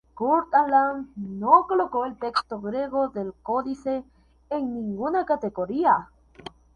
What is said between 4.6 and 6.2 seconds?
ninguna categoría.